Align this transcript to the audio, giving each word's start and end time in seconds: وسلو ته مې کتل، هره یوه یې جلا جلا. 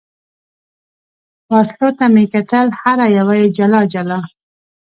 وسلو 1.51 1.89
ته 1.97 2.05
مې 2.13 2.23
کتل، 2.33 2.67
هره 2.81 3.05
یوه 3.17 3.33
یې 3.41 3.47
جلا 3.57 3.81
جلا. 3.93 4.19